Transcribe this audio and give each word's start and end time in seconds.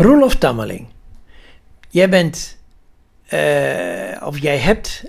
Roelof 0.00 0.36
Tammeling, 0.36 0.86
jij 1.88 2.08
bent, 2.08 2.58
eh, 3.26 4.22
of 4.24 4.38
jij 4.38 4.58
hebt 4.58 5.04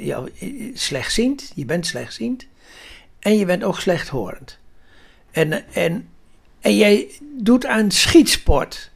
ja, 0.00 0.22
eh, 0.38 0.48
slechtziend, 0.74 1.52
je 1.54 1.64
bent 1.64 1.86
slechtziend 1.86 2.46
en 3.18 3.38
je 3.38 3.44
bent 3.44 3.64
ook 3.64 3.80
slechthorend. 3.80 4.58
En, 5.30 5.72
en, 5.74 6.08
en 6.60 6.76
jij 6.76 7.06
doet 7.36 7.66
aan 7.66 7.90
schietsport. 7.90 8.90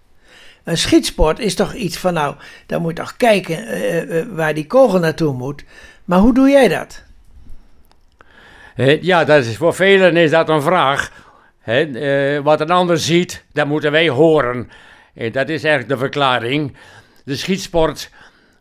Een 0.65 0.79
schietsport 0.79 1.39
is 1.39 1.55
toch 1.55 1.75
iets 1.75 1.97
van, 1.99 2.15
nou, 2.15 2.35
dan 2.67 2.83
moet 2.83 2.97
je 2.97 3.03
toch 3.03 3.17
kijken 3.17 4.35
waar 4.35 4.55
die 4.55 4.67
kogel 4.67 4.99
naartoe 4.99 5.33
moet. 5.33 5.65
Maar 6.05 6.19
hoe 6.19 6.35
doe 6.35 6.49
jij 6.49 6.69
dat? 6.69 7.03
Ja, 9.01 9.25
dat 9.25 9.45
is, 9.45 9.57
voor 9.57 9.75
velen 9.75 10.17
is 10.17 10.31
dat 10.31 10.49
een 10.49 10.63
vraag. 10.63 11.29
Eh, 11.71 12.39
wat 12.43 12.61
een 12.61 12.71
ander 12.71 12.99
ziet, 12.99 13.45
dat 13.53 13.67
moeten 13.67 13.93
wij 13.93 14.09
horen. 14.09 14.71
En 15.15 15.33
dat 15.33 15.49
is 15.49 15.65
eigenlijk 15.65 15.89
de 15.89 15.99
verklaring. 15.99 16.77
De 17.25 17.37
schietsport, 17.37 18.11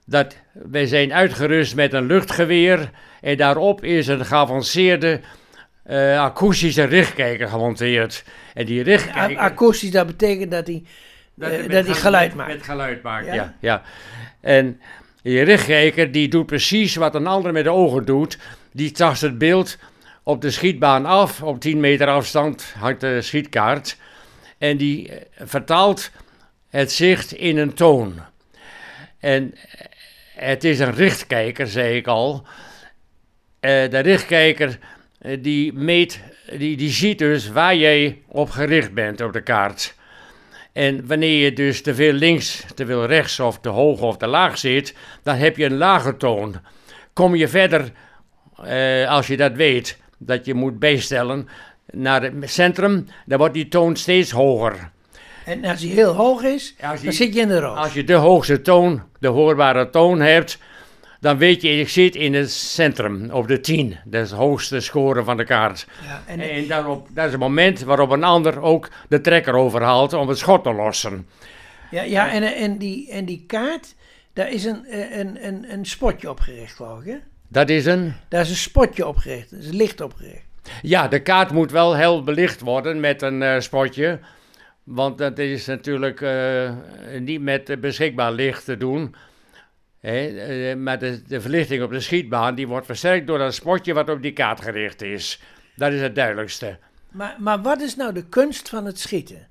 dat, 0.06 0.36
wij 0.52 0.86
zijn 0.86 1.14
uitgerust 1.14 1.76
met 1.76 1.94
een 1.94 2.06
luchtgeweer. 2.06 2.90
En 3.22 3.38
daarop 3.38 3.84
is 3.84 4.08
een 4.08 4.26
geavanceerde 4.26 5.20
eh, 5.84 6.22
akoestische 6.22 6.84
richtkijker 6.84 7.48
gemonteerd. 7.48 8.24
En 8.54 8.66
die 8.66 8.80
A- 8.80 8.84
richtkijker... 8.84 9.38
akoestisch, 9.38 9.92
dat 9.92 10.08
betekent 10.08 10.52
dat 10.52 10.68
hij 10.68 10.84
Dat 11.36 11.52
eh, 11.52 11.70
hij 11.70 11.84
geluid 11.84 12.36
maakt. 12.36 12.54
Met 12.54 12.64
geluid 12.64 13.04
maakt, 13.04 13.26
Ja? 13.26 13.34
ja. 13.34 13.54
ja, 13.60 13.82
En 14.42 14.80
die 15.22 15.42
richtkijker 15.42 16.12
die 16.12 16.28
doet 16.28 16.46
precies 16.46 16.96
wat 16.96 17.16
een 17.16 17.28
ander 17.28 17.52
met 17.52 17.64
de 17.64 17.72
ogen 17.72 18.06
doet. 18.06 18.38
Die 18.74 18.92
tast 18.92 19.22
het 19.22 19.38
beeld 19.38 19.78
op 20.30 20.42
de 20.42 20.52
schietbaan 20.52 21.06
af. 21.06 21.44
Op 21.44 21.60
10 21.60 21.80
meter 21.80 22.08
afstand 22.08 22.74
hangt 22.78 23.02
de 23.02 23.22
schietkaart. 23.22 23.98
En 24.58 24.78
die 24.78 25.10
eh, 25.10 25.48
vertaalt 25.48 26.12
het 26.70 26.92
zicht 26.92 27.32
in 27.32 27.58
een 27.58 27.74
toon. 27.74 28.20
En 29.20 29.54
eh, 29.54 29.86
het 30.36 30.64
is 30.64 30.80
een 30.80 30.94
richtkijker, 30.94 31.68
zei 31.68 31.96
ik 31.96 32.08
al. 32.08 32.48
Eh, 33.60 33.90
de 33.90 34.00
richtkijker 34.00 34.80
die 35.40 35.74
meet, 35.74 36.20
die, 36.58 36.78
die 36.78 36.92
ziet 36.92 37.20
dus 37.20 37.50
waar 37.50 37.76
jij 37.76 38.22
op 38.28 38.50
gericht 38.50 38.94
bent 38.94 39.22
op 39.22 39.34
de 39.34 39.44
kaart. 39.44 39.96
En 40.74 41.08
wanneer 41.08 41.44
je 41.44 41.54
dus 41.54 41.82
te 41.82 41.96
veel 41.96 42.14
links, 42.14 42.64
te 42.76 42.86
veel 42.86 43.06
rechts 43.06 43.40
of 43.40 43.60
te 43.60 43.70
hoog 43.70 44.02
of 44.02 44.18
te 44.18 44.28
laag 44.28 44.58
zit, 44.58 44.96
dan 45.24 45.36
heb 45.36 45.58
je 45.58 45.66
een 45.66 45.78
lage 45.78 46.18
toon. 46.18 46.56
Kom 47.14 47.36
je 47.36 47.48
verder, 47.48 47.92
als 49.08 49.28
je 49.28 49.38
dat 49.38 49.54
weet, 49.54 49.98
dat 50.20 50.46
je 50.46 50.54
moet 50.54 50.80
bijstellen 50.80 51.48
naar 51.92 52.22
het 52.22 52.50
centrum, 52.50 53.06
dan 53.26 53.38
wordt 53.38 53.54
die 53.54 53.68
toon 53.68 53.96
steeds 53.96 54.32
hoger. 54.32 54.92
En 55.46 55.66
als 55.66 55.82
hij 55.82 55.90
heel 55.90 56.14
hoog 56.14 56.42
is, 56.44 56.76
dan 56.82 56.98
je- 57.02 57.12
zit 57.12 57.34
je 57.34 57.40
in 57.42 57.48
de 57.48 57.60
roos. 57.60 57.78
Als 57.78 57.94
je 57.94 58.04
de 58.04 58.14
hoogste 58.14 58.62
toon, 58.62 59.02
de 59.20 59.28
hoorbare 59.28 59.90
toon 59.90 60.20
hebt, 60.22 60.58
dan 61.20 61.38
weet 61.38 61.62
je, 61.62 61.70
ik 61.80 61.90
zit 61.90 62.16
in 62.16 62.34
het 62.34 62.52
centrum, 62.52 63.30
op 63.32 63.48
de 63.48 63.60
10. 63.60 63.98
Dat 64.06 64.24
is 64.24 64.30
de 64.30 64.36
hoogste 64.36 64.80
score 64.80 65.24
van 65.24 65.38
de 65.38 65.44
kaart. 65.46 65.88
Ja, 66.06 66.24
en, 66.28 66.40
En 66.40 66.68
daarop, 66.68 67.08
dat 67.14 67.26
is 67.26 67.32
het 67.32 67.40
moment 67.40 67.82
waarop 67.84 68.10
een 68.10 68.24
ander 68.24 68.62
ook 68.62 68.90
de 69.10 69.22
trekker 69.22 69.54
overhaalt 69.54 70.14
om 70.14 70.28
het 70.28 70.38
schot 70.38 70.64
te 70.64 70.74
lossen. 70.74 71.28
ja, 71.92 72.02
ja, 72.02 72.32
en, 72.32 72.44
en, 72.56 72.78
die, 72.78 73.12
en 73.12 73.26
die 73.26 73.44
kaart, 73.48 73.96
daar 74.34 74.52
is 74.52 74.64
een, 74.66 74.86
eh, 74.86 75.18
een, 75.18 75.48
een, 75.48 75.66
een 75.72 75.86
spotje 75.86 76.30
opgericht, 76.30 76.76
geloof 76.76 77.00
ik. 77.00 77.06
Hè? 77.06 77.18
Dat 77.52 77.70
is 77.70 77.86
een... 77.86 78.14
Daar 78.28 78.42
is 78.42 78.50
een 78.50 78.56
spotje 78.56 79.08
opgericht, 79.08 79.52
er 79.52 79.58
is 79.58 79.72
licht 79.72 80.02
opgericht. 80.02 80.48
Ja, 80.82 81.08
de 81.08 81.22
kaart 81.22 81.52
moet 81.52 81.72
wel 81.72 81.96
heel 81.96 82.24
belicht 82.24 82.60
worden 82.62 83.00
met 83.00 83.22
een 83.22 83.44
eh, 83.44 83.60
spotje. 83.60 84.20
Want 84.84 85.18
dat 85.18 85.38
is 85.38 85.66
natuurlijk 85.66 86.22
eh, 86.22 86.72
niet 87.20 87.42
met 87.42 87.82
beschikbaar 87.82 88.32
licht 88.32 88.66
te 88.66 88.78
doen. 88.78 89.16
Hè, 90.00 90.28
eh, 90.28 90.76
maar 90.76 91.00
de, 91.00 91.22
de 91.28 91.42
verlichting 91.42 91.84
op 91.84 91.92
de 91.92 92.00
schietbaan 92.00 92.56
die 92.56 92.68
wordt 92.68 92.86
versterkt 92.86 93.28
door 93.28 93.38
dat 93.38 93.54
spotje 93.54 93.94
wat 93.94 94.10
op 94.10 94.22
die 94.22 94.34
kaart 94.34 94.62
gericht 94.62 95.02
is. 95.02 95.42
Dat 95.76 95.94
is 95.94 96.02
het 96.02 96.16
duidelijkste. 96.16 96.78
Maar, 97.12 97.36
maar 97.40 97.62
wat 97.62 97.82
is 97.82 97.96
nou 97.96 98.14
de 98.14 98.26
kunst 98.26 98.70
van 98.70 98.86
het 98.86 99.00
schieten? 99.00 99.48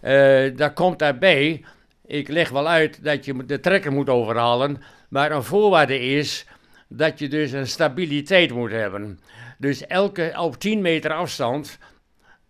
Eh 0.00 0.56
daar 0.56 0.72
komt 0.72 0.98
daarbij, 0.98 1.64
ik 2.06 2.28
leg 2.28 2.48
wel 2.48 2.68
uit 2.68 3.04
dat 3.04 3.24
je 3.24 3.44
de 3.44 3.60
trekker 3.60 3.92
moet 3.92 4.08
overhalen, 4.08 4.82
maar 5.08 5.30
een 5.30 5.42
voorwaarde 5.42 6.00
is 6.00 6.46
dat 6.88 7.18
je 7.18 7.28
dus 7.28 7.52
een 7.52 7.66
stabiliteit 7.66 8.52
moet 8.52 8.70
hebben. 8.70 9.20
Dus 9.58 9.86
elke, 9.86 10.34
op 10.36 10.58
10 10.58 10.80
meter 10.80 11.12
afstand 11.12 11.78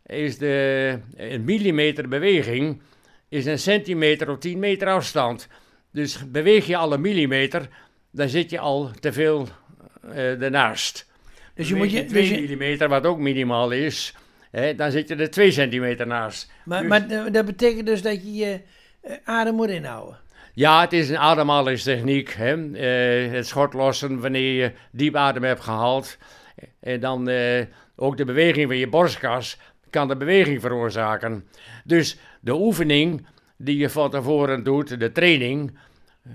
is 0.06 0.38
de 0.38 0.99
een 1.16 1.44
millimeter 1.44 2.09
beweging 2.09 2.81
is 3.28 3.47
een 3.47 3.59
centimeter 3.59 4.31
op 4.31 4.41
10 4.41 4.59
meter 4.59 4.88
afstand. 4.88 5.48
Dus 5.93 6.31
beweeg 6.31 6.66
je 6.66 6.77
al 6.77 6.93
een 6.93 7.00
millimeter, 7.00 7.69
dan 8.10 8.28
zit 8.28 8.50
je 8.50 8.59
al 8.59 8.91
te 9.00 9.12
veel 9.12 9.48
eh 10.12 10.43
ernaast. 10.43 11.06
Dus 11.54 11.69
je 11.69 11.75
moet 11.75 11.91
je, 11.91 12.04
2 12.04 12.28
dus 12.28 12.41
millimeter, 12.41 12.88
wat 12.88 13.06
ook 13.06 13.19
minimaal 13.19 13.71
is, 13.71 14.15
hè, 14.50 14.75
dan 14.75 14.91
zit 14.91 15.09
je 15.09 15.15
er 15.15 15.31
2 15.31 15.50
centimeter 15.50 16.06
naast. 16.06 16.50
maar, 16.65 16.81
Dus- 16.81 16.88
maar 16.88 17.09
eh, 17.09 17.32
dat 17.32 17.47
betekent 17.47 17.87
dus 17.87 18.03
dat 18.03 18.22
je 18.22 18.34
je 18.34 18.60
eh, 19.00 19.16
adem 19.25 19.54
moet 19.54 19.69
inhouden. 19.69 20.19
Ja, 20.58 20.80
het 20.80 20.92
is 20.92 21.08
een 21.08 21.19
ademhalingstechniek. 21.19 22.32
Hè? 22.32 22.72
Eh, 22.72 23.32
het 23.32 23.46
schot 23.46 23.72
lossen 23.72 24.20
wanneer 24.20 24.52
je 24.62 24.72
diep 24.92 25.16
adem 25.16 25.42
hebt 25.42 25.60
gehaald. 25.60 26.19
En 26.80 27.00
dan 27.00 27.28
eh, 27.28 27.64
ook 27.96 28.16
de 28.16 28.24
beweging 28.24 28.66
van 28.66 28.76
je 28.76 28.88
borstkas 28.88 29.58
kan 29.91 30.08
de 30.08 30.16
beweging 30.16 30.60
veroorzaken. 30.60 31.48
Dus 31.84 32.18
de 32.41 32.54
oefening 32.54 33.26
die 33.56 33.76
je 33.76 33.91
van 33.91 34.10
tevoren 34.10 34.62
doet, 34.62 35.00
de 35.00 35.12
training, 35.12 35.78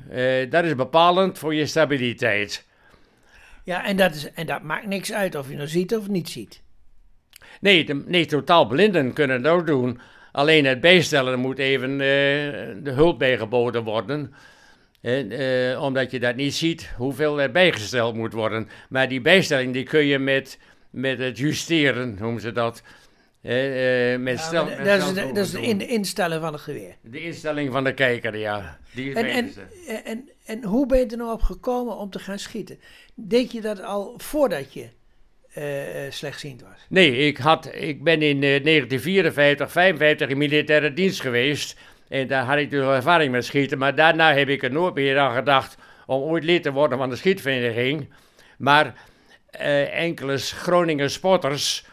eh, 0.10 0.50
dat 0.50 0.64
is 0.64 0.76
bepalend 0.76 1.40
voor 1.40 1.56
je 1.56 1.66
stabiliteit. 1.66 2.68
Ja, 3.64 3.86
en 3.86 3.98
dat, 3.98 4.16
is, 4.16 4.32
en 4.34 4.46
dat 4.46 4.62
maakt 4.62 4.88
niks 4.88 5.14
uit 5.14 5.36
of 5.36 5.50
je 5.50 5.56
nou 5.56 5.68
ziet 5.68 5.96
of 5.96 6.08
niet 6.08 6.30
ziet. 6.30 6.62
Nee, 7.60 7.86
de, 7.86 7.94
nee, 7.94 8.26
totaal 8.26 8.68
blinden 8.68 9.14
kunnen 9.14 9.44
het 9.44 9.52
ook 9.52 9.68
doen. 9.68 10.00
Alleen 10.34 10.66
het 10.66 10.82
bijstellen 10.82 11.40
moet 11.40 11.60
even 11.60 11.92
eh, 11.92 11.98
de 12.84 12.92
hulp 12.92 13.20
bijgeboden 13.20 13.84
worden. 13.84 14.34
En, 15.02 15.32
eh, 15.32 15.82
omdat 15.82 16.12
je 16.12 16.20
dat 16.20 16.36
niet 16.36 16.54
ziet 16.54 16.94
hoeveel 16.98 17.42
er 17.42 17.52
bijgesteld 17.52 18.16
moet 18.16 18.34
worden. 18.34 18.68
Maar 18.90 19.10
die 19.10 19.22
bijstelling 19.22 19.74
die 19.74 19.84
kun 19.84 20.06
je 20.06 20.20
met, 20.20 20.60
met 20.90 21.20
het 21.20 21.38
justeren, 21.38 22.16
noemen 22.20 22.42
ze 22.42 22.52
dat. 22.52 22.84
Eh, 23.42 24.14
eh, 24.14 24.20
met 24.20 24.38
Ja, 24.38 24.44
stel, 24.44 24.66
maar 24.66 24.78
met 24.78 24.86
dat 24.86 24.98
is, 24.98 25.04
steltoren 25.04 25.34
dat 25.34 25.46
is 25.46 25.52
doen. 25.52 25.64
in 25.64 25.78
de 25.78 25.88
instellen 25.88 26.42
van 26.42 26.54
het 26.54 26.62
geweer. 26.62 26.96
De 27.02 27.24
instelling 27.24 27.72
van 27.72 27.84
de 27.84 27.94
kijker, 27.94 28.38
ja. 28.38 28.78
Die 28.94 29.14
En, 29.16 29.26
en, 29.26 29.54
en, 30.06 30.30
en 30.46 30.64
hoe 30.64 30.86
ben 30.86 31.00
je 31.00 31.06
er 31.06 31.18
nou 31.18 31.32
op 31.32 31.42
gekomen 31.42 31.98
om 31.98 32.10
te 32.10 32.20
gaan 32.20 32.40
schieten? 32.40 32.80
Deed 33.16 33.52
je 33.52 33.62
dat 33.62 33.82
al 33.82 34.14
voordat 34.18 34.74
je 34.74 34.90
eh, 35.54 36.06
eh, 36.06 36.12
slechtziend 36.12 36.62
was? 36.62 36.86
Nee, 36.90 37.18
ik, 37.18 37.38
had, 37.38 37.70
ik 37.74 38.04
ben 38.04 38.22
in 38.22 38.44
eh, 38.44 38.64
1954, 38.64 39.72
55 39.72 40.30
in 40.30 40.38
militaire 40.38 40.94
dienst 40.94 41.22
geweest. 41.22 41.78
En 42.08 42.28
daar 42.28 42.44
had 42.44 42.58
ik 42.58 42.70
dus 42.70 42.86
ervaring 42.86 43.32
met 43.32 43.46
schieten. 43.46 43.78
Maar 43.78 43.96
daarna 43.96 44.34
heb 44.34 44.50
ik 44.50 44.64
er 44.64 44.72
nooit 44.72 44.94
meer 44.94 45.20
aan 45.20 45.36
gedacht 45.36 45.78
om 46.06 46.22
ooit 46.22 46.44
lid 46.44 46.64
te 46.64 46.72
worden 46.72 46.98
van 46.98 47.10
de 47.10 47.16
schietvereniging. 47.16 48.10
Maar 48.58 48.94
eh, 49.50 50.00
enkele 50.00 50.38
Groningen 50.38 51.12
spotters, 51.12 51.86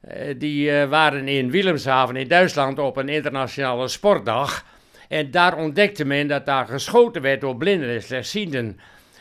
eh, 0.00 0.34
die 0.38 0.70
eh, 0.70 0.88
waren 0.88 1.28
in 1.28 1.50
Wilhelmshaven 1.50 2.16
in 2.16 2.28
Duitsland 2.28 2.78
op 2.78 2.96
een 2.96 3.08
internationale 3.08 3.88
sportdag. 3.88 4.64
En 5.08 5.30
daar 5.30 5.56
ontdekte 5.56 6.04
men 6.04 6.28
dat 6.28 6.46
daar 6.46 6.66
geschoten 6.66 7.22
werd 7.22 7.40
door 7.40 7.56
blinden 7.56 7.88
en 7.88 8.02
slechtzienden. 8.02 8.80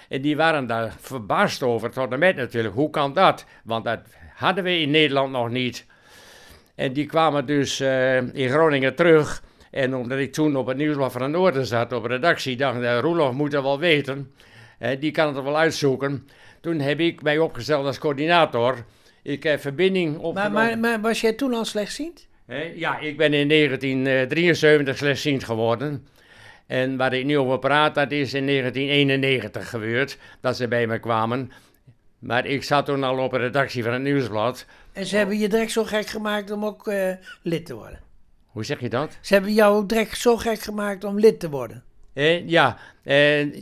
En 0.09 0.21
die 0.21 0.35
waren 0.35 0.67
daar 0.67 0.93
verbaasd 0.99 1.63
over, 1.63 1.89
tot 1.89 2.11
en 2.11 2.19
met 2.19 2.35
natuurlijk. 2.35 2.73
Hoe 2.73 2.89
kan 2.89 3.13
dat? 3.13 3.45
Want 3.63 3.85
dat 3.85 3.99
hadden 4.35 4.63
we 4.63 4.79
in 4.79 4.91
Nederland 4.91 5.31
nog 5.31 5.49
niet. 5.49 5.85
En 6.75 6.93
die 6.93 7.05
kwamen 7.05 7.45
dus 7.45 7.79
eh, 7.79 8.17
in 8.17 8.49
Groningen 8.49 8.95
terug. 8.95 9.43
En 9.71 9.95
omdat 9.95 10.17
ik 10.17 10.33
toen 10.33 10.55
op 10.55 10.67
het 10.67 10.77
Nieuwsblad 10.77 11.11
van 11.11 11.21
het 11.21 11.31
Noorden 11.31 11.65
zat, 11.65 11.93
op 11.93 12.05
redactie, 12.05 12.55
dacht 12.55 12.77
ik, 12.77 12.83
eh, 12.83 12.99
Roelof 12.99 13.33
moet 13.33 13.51
dat 13.51 13.63
wel 13.63 13.79
weten. 13.79 14.31
Eh, 14.79 14.99
die 14.99 15.11
kan 15.11 15.35
het 15.35 15.43
wel 15.43 15.57
uitzoeken. 15.57 16.27
Toen 16.61 16.79
heb 16.79 16.99
ik 16.99 17.21
mij 17.21 17.37
opgesteld 17.37 17.85
als 17.85 17.99
coördinator. 17.99 18.85
Ik 19.23 19.43
heb 19.43 19.61
verbinding 19.61 20.17
opgenomen. 20.17 20.51
maar, 20.51 20.79
maar 20.79 21.01
was 21.01 21.21
jij 21.21 21.33
toen 21.33 21.53
al 21.53 21.65
slechtziend? 21.65 22.27
Ja, 22.75 22.99
ik 22.99 23.17
ben 23.17 23.33
in 23.33 23.47
1973 23.47 24.97
slechtziend 24.97 25.43
geworden. 25.43 26.07
En 26.67 26.97
waar 26.97 27.13
ik 27.13 27.25
nu 27.25 27.37
over 27.37 27.59
praat, 27.59 27.95
dat 27.95 28.11
is 28.11 28.33
in 28.33 28.45
1991 28.45 29.69
gebeurd, 29.69 30.17
dat 30.41 30.57
ze 30.57 30.67
bij 30.67 30.87
me 30.87 30.99
kwamen. 30.99 31.51
Maar 32.19 32.45
ik 32.45 32.63
zat 32.63 32.85
toen 32.85 33.03
al 33.03 33.17
op 33.17 33.33
een 33.33 33.39
redactie 33.39 33.83
van 33.83 33.93
het 33.93 34.01
Nieuwsblad. 34.01 34.65
En 34.93 35.05
ze 35.05 35.17
hebben 35.17 35.37
je 35.37 35.49
direct 35.49 35.71
zo 35.71 35.83
gek 35.83 36.07
gemaakt 36.07 36.51
om 36.51 36.65
ook 36.65 36.87
eh, 36.87 37.11
lid 37.41 37.65
te 37.65 37.75
worden. 37.75 37.99
Hoe 38.45 38.63
zeg 38.63 38.79
je 38.79 38.89
dat? 38.89 39.17
Ze 39.21 39.33
hebben 39.33 39.53
jou 39.53 39.85
direct 39.85 40.17
zo 40.17 40.37
gek 40.37 40.59
gemaakt 40.59 41.03
om 41.03 41.19
lid 41.19 41.39
te 41.39 41.49
worden. 41.49 41.83
Hè, 42.13 42.43
ja, 42.45 42.77
en, 43.03 43.53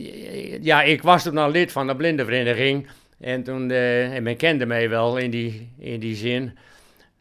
ja, 0.62 0.82
ik 0.82 1.02
was 1.02 1.22
toen 1.22 1.38
al 1.38 1.50
lid 1.50 1.72
van 1.72 1.86
de 1.86 1.96
blindenvereniging. 1.96 2.86
En, 3.20 3.42
toen, 3.42 3.70
eh, 3.70 4.14
en 4.14 4.22
men 4.22 4.36
kende 4.36 4.66
mij 4.66 4.88
wel 4.88 5.16
in 5.16 5.30
die, 5.30 5.72
in 5.78 6.00
die 6.00 6.16
zin. 6.16 6.58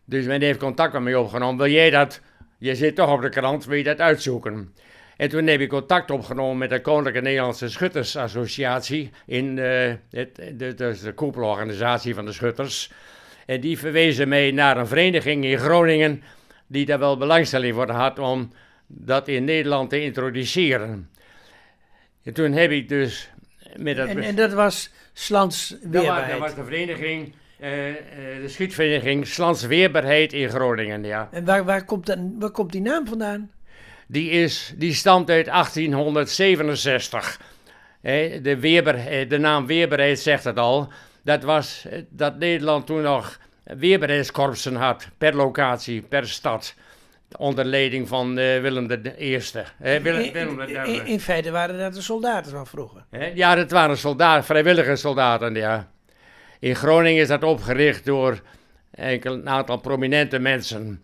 Dus 0.05 0.25
men 0.25 0.41
heeft 0.41 0.59
contact 0.59 0.93
met 0.93 1.01
mij 1.01 1.15
opgenomen. 1.15 1.57
Wil 1.57 1.73
jij 1.73 1.89
dat 1.89 2.21
je 2.57 2.75
zit 2.75 2.95
toch 2.95 3.11
op 3.11 3.21
de 3.21 3.29
krant, 3.29 3.65
wil 3.65 3.77
je 3.77 3.83
dat 3.83 3.99
uitzoeken. 3.99 4.73
En 5.17 5.29
toen 5.29 5.47
heb 5.47 5.59
ik 5.59 5.69
contact 5.69 6.11
opgenomen 6.11 6.57
met 6.57 6.69
de 6.69 6.81
Koninklijke 6.81 7.21
Nederlandse 7.21 7.69
Schuttersassociatie, 7.69 9.11
in 9.25 9.57
uh, 9.57 9.93
het, 10.09 10.35
de, 10.35 10.73
de, 10.73 10.99
de 11.03 11.13
koepelorganisatie 11.13 12.15
van 12.15 12.25
de 12.25 12.31
schutters. 12.31 12.91
En 13.45 13.61
die 13.61 13.79
verwezen 13.79 14.27
mij 14.27 14.51
naar 14.51 14.77
een 14.77 14.87
vereniging 14.87 15.45
in 15.45 15.57
Groningen, 15.57 16.23
die 16.67 16.85
daar 16.85 16.99
wel 16.99 17.17
belangstelling 17.17 17.73
voor 17.73 17.89
had 17.89 18.19
om 18.19 18.51
dat 18.87 19.27
in 19.27 19.43
Nederland 19.43 19.89
te 19.89 20.01
introduceren. 20.01 21.09
En 22.23 22.33
toen 22.33 22.51
heb 22.51 22.71
ik 22.71 22.89
dus 22.89 23.29
met 23.75 23.95
dat... 23.95 24.07
En, 24.07 24.23
en 24.23 24.35
dat 24.35 24.53
was 24.53 24.91
Slans 25.13 25.77
Weerbaarheid? 25.81 26.31
Dat 26.31 26.39
was, 26.39 26.55
de 26.55 26.63
vereniging, 26.63 27.35
uh, 27.61 27.87
uh, 27.87 27.95
de 28.41 28.47
schietvereniging 28.47 29.27
Slans 29.27 29.65
Weerbaarheid 29.65 30.33
in 30.33 30.49
Groningen, 30.49 31.03
ja. 31.03 31.29
En 31.31 31.45
waar, 31.45 31.63
waar, 31.63 31.85
komt, 31.85 32.05
dat, 32.05 32.17
waar 32.39 32.51
komt 32.51 32.71
die 32.71 32.81
naam 32.81 33.07
vandaan? 33.07 33.51
Die, 34.13 34.29
is, 34.29 34.73
die 34.75 34.93
stamt 34.93 35.29
uit 35.29 35.45
1867. 35.45 37.39
de, 38.01 38.57
weerbaar, 38.59 39.27
de 39.27 39.37
naam 39.37 39.65
Weerbaarheid 39.65 40.19
zegt 40.19 40.43
het 40.43 40.57
al. 40.57 40.91
Dat 41.23 41.43
was 41.43 41.85
dat 42.09 42.37
Nederland 42.37 42.85
toen 42.85 43.01
nog 43.01 43.39
weerbaarheidskorpsen 43.63 44.75
had, 44.75 45.07
per 45.17 45.35
locatie, 45.35 46.01
per 46.01 46.27
stad 46.27 46.75
onder 47.37 47.65
leiding 47.65 48.07
van 48.07 48.29
uh, 48.39 48.61
Willem 48.61 48.91
I. 49.19 49.39
Willem 49.77 50.59
in, 50.59 51.05
in, 51.05 51.19
feite 51.19 51.51
waren 51.51 51.77
dat 51.77 51.93
de 51.93 52.01
soldaten 52.01 52.51
van 52.51 52.67
vroeger. 52.67 53.05
ja, 53.33 53.55
dat 53.55 53.71
waren 53.71 53.97
soldaten, 53.97 54.43
vrijwillige 54.43 54.95
soldaten, 54.95 55.55
ja. 55.55 55.91
In 56.59 56.75
Groningen 56.75 57.21
is 57.21 57.27
dat 57.27 57.43
opgericht 57.43 58.05
door 58.05 58.41
enkel, 58.91 59.33
een 59.33 59.49
aantal 59.49 59.77
prominente 59.77 60.39
mensen. 60.39 61.03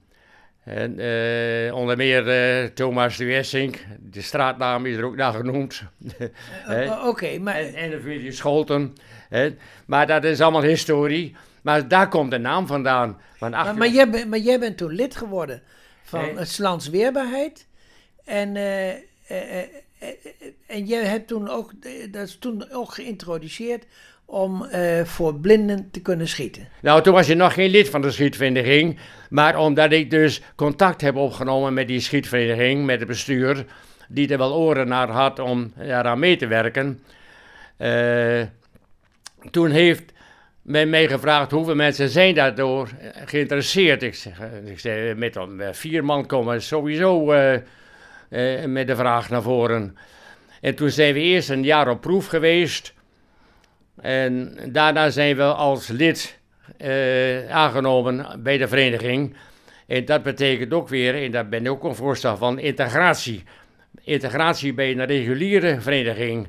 En, 0.64 1.00
uh, 1.00 1.74
onder 1.76 1.98
meer 1.98 2.74
Thomas 2.74 3.18
de 3.18 3.26
Wessink, 3.26 3.86
de 4.00 4.22
straatnaam 4.22 4.86
is 4.86 4.96
er 4.96 5.06
ook 5.06 5.16
naar 5.16 5.34
genoemd. 5.34 5.84
Oké, 7.06 7.40
maar... 7.40 7.56
En, 7.56 7.74
en 7.74 7.90
de 7.90 8.00
familie 8.00 8.32
Scholten. 8.32 8.94
Maar 9.86 10.08
dat 10.08 10.24
is 10.24 10.42
allemaal 10.42 10.62
historie. 10.62 11.36
Maar 11.62 11.88
daar 11.88 12.10
komt 12.10 12.32
de 12.32 12.38
naam 12.38 12.68
vandaan. 12.68 13.22
maar, 13.40 13.78
maar, 13.78 13.88
jij, 13.88 14.26
maar 14.28 14.40
jij 14.40 14.60
bent 14.60 14.78
toen 14.78 14.92
lid 14.92 15.16
geworden 15.16 15.62
van 16.04 16.38
het 16.38 16.50
Slans 16.50 16.90
Weerbaarheid. 16.90 17.68
En, 18.26 18.56
uh, 18.56 18.90
en 20.68 20.86
jij 20.86 21.06
hebt 21.06 21.28
toen 21.28 21.50
ook, 21.50 21.72
dat 22.12 22.28
is 22.28 22.38
toen 22.38 22.72
ook 22.72 22.94
geïntroduceerd 22.94 23.86
om 24.30 24.66
voor 25.04 25.36
blinden 25.36 25.88
te 25.92 26.02
kunnen 26.02 26.28
schieten. 26.28 26.68
Nou, 26.82 27.02
toen 27.02 27.14
was 27.14 27.28
je 27.28 27.36
nog 27.36 27.54
geen 27.54 27.70
lid 27.70 27.90
van 27.90 28.02
de 28.02 28.12
schietvereniging. 28.12 29.00
Maar 29.30 29.58
omdat 29.58 29.92
ik 29.92 30.10
dus 30.10 30.42
contact 30.56 31.02
heb 31.02 31.16
opgenomen 31.16 31.74
met 31.74 31.88
die 31.88 32.00
schietvereniging, 32.00 32.86
met 32.86 33.00
het 33.00 33.08
bestuur, 33.08 33.66
die 34.08 34.28
er 34.28 34.38
wel 34.38 34.56
oren 34.56 34.88
naar 34.88 35.10
had 35.10 35.40
om 35.40 35.74
eraan 35.80 36.20
mee 36.20 36.36
te 36.36 36.48
werken. 36.48 37.04
toen 39.52 39.70
heeft 39.70 40.12
men 40.70 40.90
mij 40.90 41.08
gevraagd 41.08 41.52
hoeveel 41.52 41.76
mensen 41.76 42.10
zijn 42.10 42.36
daardoor 42.36 42.90
geïnteresseerd. 43.26 44.04
Ik 44.04 44.16
zeg, 44.16 44.40
eh, 44.40 44.72
ik 44.72 44.80
zeg 44.80 45.16
met 45.16 45.38
vier 45.72 46.06
man 46.06 46.26
komen 46.26 46.62
sowieso 46.62 47.26
met 48.66 48.88
de 48.88 48.96
vraag 48.96 49.30
naar 49.30 49.42
voren. 49.42 49.98
En 50.62 50.76
toen 50.76 50.90
zijn 50.90 51.14
we 51.14 51.20
eerst 51.20 51.50
een 51.50 51.64
jaar 51.64 51.90
op 51.90 52.02
proef 52.02 52.28
geweest. 52.28 52.94
En 54.02 54.58
daarna 54.72 55.10
zijn 55.10 55.36
we 55.36 55.44
als 55.44 55.88
lid 55.88 56.40
uh, 56.82 57.50
aangenomen 57.52 58.44
bij 58.44 58.58
de 58.58 58.68
vereniging. 58.68 59.36
En 59.88 60.06
dat 60.06 60.24
betekent 60.24 60.74
ook 60.74 60.88
weer, 60.88 61.24
en 61.24 61.32
daar 61.32 61.50
ben 61.50 61.66
ik 61.66 61.72
ook 61.72 61.84
een 61.84 61.96
voorstel 61.96 62.38
van, 62.38 62.60
integratie. 62.60 63.44
Integratie 64.04 64.74
bij 64.74 64.92
een 64.92 65.06
reguliere 65.06 65.82
vereniging. 65.82 66.48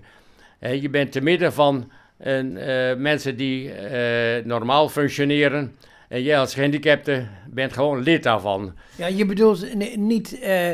je 0.60 0.88
bent 0.90 1.12
te 1.12 1.20
midden 1.20 1.52
van 1.52 1.90
en 2.20 2.56
uh, 2.56 2.94
mensen 2.96 3.36
die 3.36 3.68
uh, 3.68 4.44
normaal 4.44 4.88
functioneren. 4.88 5.76
En 6.08 6.22
jij 6.22 6.38
als 6.38 6.54
gehandicapte 6.54 7.26
bent 7.46 7.72
gewoon 7.72 8.02
lid 8.02 8.22
daarvan. 8.22 8.74
Ja, 8.96 9.06
je 9.06 9.26
bedoelt 9.26 9.74
niet 9.96 10.38
uh, 10.42 10.70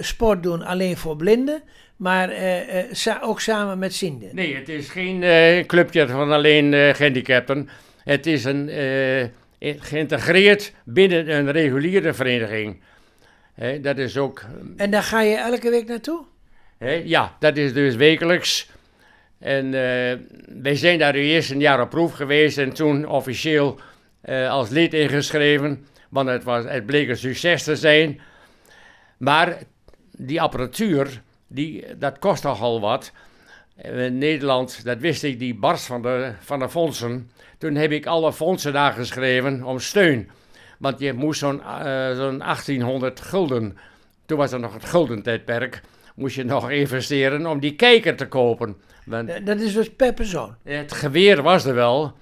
sport 0.00 0.42
doen 0.42 0.62
alleen 0.62 0.96
voor 0.96 1.16
blinden, 1.16 1.62
maar 1.96 2.32
sa 2.90 3.20
ook 3.22 3.40
samen 3.40 3.78
met 3.78 3.94
zienden. 3.94 4.34
Nee, 4.34 4.56
het 4.56 4.68
is 4.68 4.88
geen 4.88 5.66
clubje 5.66 6.08
van 6.08 6.32
alleen 6.32 6.94
gehandicapten. 6.94 7.68
Het 8.04 8.26
is 8.26 8.44
een, 8.44 8.70
geïntegreerd 9.58 10.72
binnen 10.84 11.28
een 11.28 11.52
reguliere 11.52 12.14
vereniging. 12.14 12.80
dat 13.80 13.98
is 13.98 14.16
ook... 14.16 14.44
En 14.76 14.90
daar 14.90 15.02
ga 15.02 15.22
je 15.22 15.36
elke 15.36 15.70
week 15.70 15.88
naartoe? 15.88 16.24
ja, 17.04 17.36
dat 17.38 17.56
is 17.56 17.72
dus 17.72 17.96
wekelijks. 17.96 18.68
En 19.40 19.66
uh, 19.66 19.72
wij 20.62 20.76
zijn 20.76 20.98
daar 20.98 21.14
eerst 21.14 21.50
een 21.50 21.60
jaar 21.60 21.80
op 21.80 21.90
proef 21.90 22.12
geweest 22.12 22.58
en 22.58 22.72
toen 22.72 23.06
officieel 23.06 23.80
uh, 24.24 24.50
als 24.50 24.68
lid 24.68 24.94
ingeschreven, 24.94 25.86
want 26.10 26.28
het, 26.28 26.44
was, 26.44 26.64
het 26.64 26.86
bleek 26.86 27.08
een 27.08 27.16
succes 27.16 27.62
te 27.62 27.76
zijn. 27.76 28.20
Maar 29.20 29.58
die 30.16 30.40
apparatuur, 30.40 31.22
die, 31.46 31.84
dat 31.98 32.18
kost 32.18 32.42
nogal 32.42 32.80
wat. 32.80 33.12
In 33.76 34.18
Nederland, 34.18 34.84
dat 34.84 34.98
wist 34.98 35.22
ik, 35.22 35.38
die 35.38 35.54
barst 35.54 35.86
van 35.86 36.02
de, 36.02 36.32
van 36.40 36.58
de 36.58 36.68
fondsen. 36.68 37.30
Toen 37.58 37.74
heb 37.74 37.90
ik 37.90 38.06
alle 38.06 38.32
fondsen 38.32 38.72
daar 38.72 38.92
geschreven 38.92 39.64
om 39.64 39.78
steun. 39.78 40.30
Want 40.78 40.98
je 41.00 41.12
moest 41.12 41.38
zo'n 41.38 41.60
uh, 41.60 42.16
zo'n 42.16 42.38
1800 42.38 43.20
gulden, 43.20 43.76
toen 44.26 44.38
was 44.38 44.52
er 44.52 44.60
nog 44.60 44.72
het 44.74 44.84
guldentijdperk, 44.84 45.80
moest 46.14 46.36
je 46.36 46.44
nog 46.44 46.70
investeren 46.70 47.46
om 47.46 47.60
die 47.60 47.76
kijker 47.76 48.16
te 48.16 48.26
kopen. 48.28 48.76
Want 49.04 49.46
dat 49.46 49.60
is 49.60 49.72
dus 49.72 49.90
per 49.90 50.14
persoon? 50.14 50.56
Het 50.62 50.92
geweer 50.92 51.42
was 51.42 51.64
er 51.64 51.74
wel. 51.74 52.12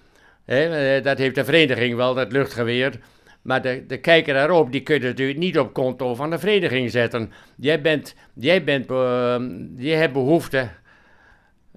Hè, 0.44 0.96
eh, 0.96 1.04
dat 1.04 1.18
heeft 1.18 1.34
de 1.34 1.44
vereniging 1.44 1.94
wel, 1.94 2.14
dat 2.14 2.32
luchtgeweer. 2.32 3.00
Maar 3.48 3.62
de, 3.62 3.84
de 3.86 3.98
kijker 3.98 4.34
daarop, 4.34 4.72
die 4.72 4.82
kun 4.82 4.94
je 4.94 5.06
natuurlijk 5.06 5.38
niet 5.38 5.58
op 5.58 5.72
konto 5.72 6.14
van 6.14 6.30
de 6.30 6.38
vereniging 6.38 6.90
zetten. 6.90 7.32
Jij, 7.56 7.80
bent, 7.80 8.14
jij, 8.34 8.64
bent, 8.64 8.90
uh, 8.90 9.36
jij 9.76 9.96
hebt 9.96 10.12
behoefte 10.12 10.68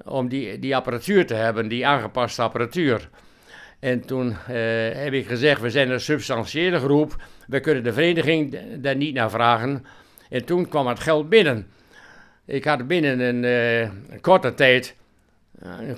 om 0.04 0.28
die, 0.28 0.60
die 0.60 0.76
apparatuur 0.76 1.26
te 1.26 1.34
hebben, 1.34 1.68
die 1.68 1.88
aangepaste 1.88 2.42
apparatuur. 2.42 3.10
En 3.80 4.06
toen 4.06 4.28
uh, 4.28 4.36
heb 4.94 5.14
ik 5.14 5.28
gezegd, 5.28 5.62
we 5.62 5.70
zijn 5.70 5.90
een 5.90 6.02
substantiële 6.02 6.80
groep, 6.80 7.16
we 7.48 7.60
kunnen 7.60 7.84
de 7.84 7.94
vereniging 7.94 8.58
daar 8.78 8.96
niet 8.96 9.14
naar 9.14 9.30
vragen. 9.30 9.86
En 10.30 10.46
toen 10.46 10.68
kwam 10.68 10.88
het 10.88 11.00
geld 11.00 11.30
binnen. 11.30 11.68
Ik 12.46 12.64
had 12.64 12.88
binnen 12.88 13.20
een, 13.20 13.44
een 13.44 14.22
korte 14.22 14.54
tijd 14.54 14.96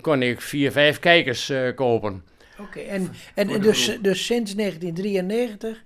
kon 0.02 0.22
ik 0.22 0.42
vier, 0.42 0.72
vijf 0.72 1.00
kijkers 1.00 1.54
kopen. 1.76 2.24
Oké, 2.60 2.80
en, 2.80 3.12
en 3.34 3.62
dus, 3.62 3.98
dus 4.02 4.26
sinds 4.26 4.56
1993 4.56 5.84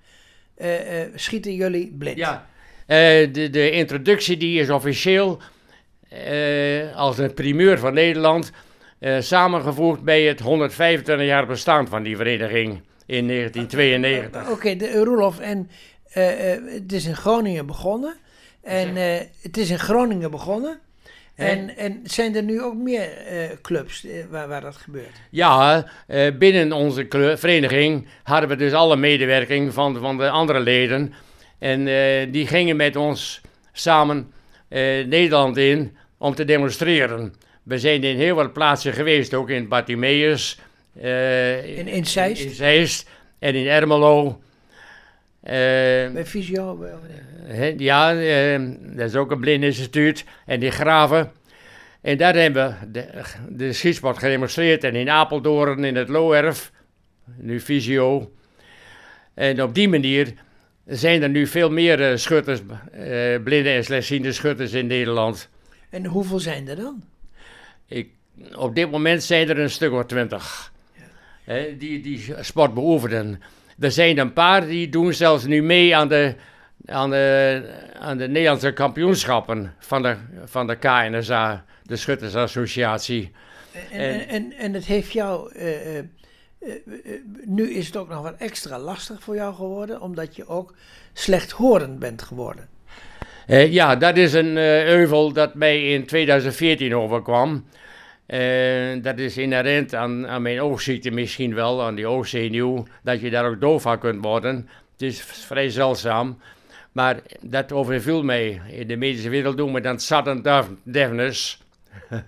uh, 0.58 1.00
uh, 1.00 1.08
schieten 1.16 1.54
jullie 1.54 1.96
blind? 1.98 2.18
Ja, 2.18 2.48
de, 2.88 3.48
de 3.52 3.72
introductie 3.72 4.38
die 4.38 4.60
is 4.60 4.70
officieel 4.70 5.40
als 6.96 7.18
een 7.18 7.34
primeur 7.34 7.80
van 7.80 7.94
Nederland 7.94 8.52
samengevoegd 9.20 10.04
bij 10.04 10.22
het 10.24 10.40
125 10.40 11.26
jaar 11.26 11.46
bestaan 11.46 11.88
van 11.88 12.04
die 12.04 12.16
vereniging 12.16 12.82
in 13.06 13.28
1992. 13.28 14.42
Oké, 14.42 14.52
okay, 14.52 15.04
Roelof, 15.04 15.40
en 15.40 15.70
het 16.10 16.92
is 16.92 17.06
in 17.06 17.16
Groningen 17.16 17.66
begonnen. 17.66 18.16
En 18.62 18.96
het 19.42 19.58
is 19.58 19.70
in 19.70 19.80
Groningen 19.80 20.32
begonnen. 20.32 20.80
En, 21.38 21.78
en 21.78 22.00
zijn 22.04 22.36
er 22.36 22.44
nu 22.44 22.62
ook 22.62 22.76
meer 22.76 23.10
uh, 23.32 23.40
clubs 23.62 24.06
uh, 24.06 24.12
waar, 24.30 24.48
waar 24.48 24.62
dat 24.62 24.76
gebeurt? 24.76 25.22
Ja, 25.30 25.86
uh, 26.08 26.38
binnen 26.38 26.72
onze 26.72 27.06
vereniging 27.38 28.08
hadden 28.24 28.50
we 28.50 28.56
dus 28.56 28.74
alle 28.74 28.96
medewerking 28.96 29.74
van, 29.74 29.98
van 30.00 30.18
de 30.18 30.30
andere 30.30 30.60
leden. 30.60 31.14
En 31.60 31.86
die 32.32 32.48
gingen 32.48 32.76
met 32.76 32.96
ons 32.96 33.42
samen 33.72 34.32
Nederland 34.70 35.58
in 35.58 35.98
om 36.18 36.36
te 36.36 36.46
demonstreren. 36.46 37.34
We 37.64 37.80
zijn 37.80 38.04
in 38.04 38.18
heel 38.18 38.36
wat 38.36 38.54
plaatsen 38.54 38.94
geweest, 38.94 39.34
ook 39.34 39.50
in 39.50 39.68
Bartimeus. 39.68 40.60
in, 40.96 41.88
in 41.88 42.06
Zeist? 42.06 42.44
In 42.44 42.52
Zeist 42.52 43.10
en 43.40 43.56
in 43.56 43.68
Ermelo. 43.68 44.42
Bij 45.48 46.26
Visio? 46.26 46.88
ja, 47.78 48.14
dat 48.80 49.08
is 49.08 49.16
ook 49.16 49.32
een 49.32 49.40
blindeninstituut. 49.40 50.26
En 50.46 50.60
die 50.60 50.72
graven. 50.72 51.32
En 52.02 52.18
daar 52.18 52.36
hebben 52.36 52.78
we 52.80 52.92
de, 52.92 53.24
de 53.50 53.74
schietsport 53.74 54.18
gedemonstreerd. 54.18 54.84
En 54.84 54.96
in 54.96 55.10
Apeldoorn, 55.10 55.84
in 55.84 55.96
het 55.96 56.10
Looerf, 56.10 56.72
nu 57.38 57.60
Visio. 57.60 58.32
En 59.34 59.64
op 59.64 59.76
die 59.76 59.90
manier 59.90 60.34
zijn 60.86 61.24
er 61.24 61.30
nu 61.30 61.48
veel 61.48 61.72
meer 61.72 62.12
uh, 62.12 62.18
schutters, 62.18 62.60
uh, 62.60 63.44
blinde 63.44 63.70
en 63.70 63.84
slechtziende 63.84 64.32
schutters 64.32 64.74
in 64.74 64.88
Nederland. 64.88 65.50
En 65.90 66.06
hoeveel 66.06 66.40
zijn 66.40 66.68
er 66.68 66.76
dan? 66.76 67.04
Ik, 67.88 68.10
op 68.56 68.76
dit 68.76 68.92
moment 68.92 69.24
zijn 69.24 69.50
er 69.50 69.60
een 69.60 69.70
stuk 69.70 69.92
of 69.92 70.06
twintig 70.06 70.74
ja. 71.46 71.54
die, 71.78 72.02
die 72.02 72.34
sport 72.40 72.74
beoefenen. 72.74 73.42
Er 73.80 73.92
zijn 73.92 74.18
een 74.18 74.34
paar 74.34 74.66
die 74.66 74.90
doen 74.90 75.14
zelfs 75.14 75.46
nu 75.46 75.64
mee 75.64 75.96
aan 75.96 76.08
de 76.08 76.36
aan 76.88 77.10
de, 77.10 77.62
aan 78.00 78.18
de 78.18 78.28
Nederlandse 78.28 78.74
kampioenschappen 78.74 79.74
van 79.80 80.02
de, 80.02 80.16
van 80.46 80.68
de 80.68 80.76
KNSA, 80.76 81.66
de 81.84 81.96
Schuttersassociatie. 81.96 83.32
En, 83.92 84.00
en, 84.00 84.28
en, 84.28 84.54
en 84.54 84.74
het 84.74 84.86
heeft 84.86 85.12
jou, 85.12 85.52
eh, 85.54 85.98
eh, 85.98 86.04
eh, 86.60 86.74
nu 87.46 87.74
is 87.74 87.86
het 87.86 87.98
ook 87.98 88.10
nog 88.10 88.22
wat 88.22 88.36
extra 88.38 88.80
lastig 88.80 89.24
voor 89.24 89.36
jou 89.36 89.54
geworden, 89.54 90.02
omdat 90.02 90.36
je 90.36 90.48
ook 90.48 90.74
slechthorend 91.14 92.00
bent 92.00 92.22
geworden. 92.22 92.68
Ja, 93.48 93.96
dat 93.96 94.18
is 94.18 94.34
een 94.34 94.58
euvel 94.88 95.34
dat 95.34 95.54
mij 95.54 95.94
in 95.94 96.06
2014 96.06 96.96
overkwam. 96.96 97.66
Eh, 98.28 99.02
dat 99.02 99.18
is 99.20 99.38
inherent 99.38 99.94
aan, 99.96 100.28
aan 100.28 100.42
mijn 100.42 100.62
oogziekte 100.62 101.12
misschien 101.12 101.54
wel, 101.54 101.84
aan 101.84 101.96
die 101.96 102.08
oogzenuw, 102.08 102.86
dat 103.04 103.22
je 103.22 103.30
daar 103.30 103.46
ook 103.50 103.62
doof 103.62 103.82
van 103.82 104.00
kunt 104.00 104.24
worden. 104.24 104.70
Het 104.92 105.02
is 105.02 105.22
vrij 105.22 105.70
zeldzaam. 105.70 106.38
Maar 106.92 107.20
dat 107.42 107.72
overviel 107.72 108.24
mij. 108.24 108.62
In 108.70 108.88
de 108.88 108.96
medische 108.96 109.30
wereld 109.30 109.58
doen 109.58 109.74
we 109.74 109.82
dan 109.82 110.00
sudden 110.00 110.42
deaf- 110.42 110.70
deafness. 110.84 111.62